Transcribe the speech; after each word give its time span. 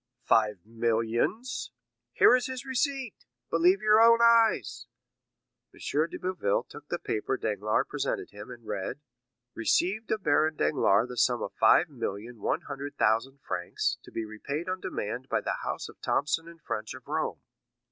"Five 0.23 0.61
millions!" 0.65 1.69
"Here 2.13 2.35
is 2.35 2.47
his 2.47 2.65
receipt. 2.65 3.27
Believe 3.51 3.83
your 3.83 4.01
own 4.01 4.17
eyes." 4.19 4.87
M. 5.75 5.79
de 6.09 6.17
Boville 6.17 6.63
took 6.63 6.87
the 6.87 6.97
paper 6.97 7.37
Danglars 7.37 7.85
presented 7.87 8.31
him, 8.31 8.49
and 8.49 8.65
read: 8.65 9.01
"Received 9.53 10.09
of 10.09 10.23
Baron 10.23 10.55
Danglars 10.55 11.07
the 11.09 11.17
sum 11.17 11.43
of 11.43 11.53
five 11.53 11.87
million 11.87 12.41
one 12.41 12.61
hundred 12.61 12.97
thousand 12.97 13.41
francs, 13.47 13.99
to 14.01 14.11
be 14.11 14.25
repaid 14.25 14.67
on 14.67 14.81
demand 14.81 15.29
by 15.29 15.39
the 15.39 15.57
house 15.63 15.87
of 15.87 16.01
Thomson 16.01 16.57
& 16.61 16.63
French 16.65 16.95
of 16.95 17.07
Rome." 17.07 17.41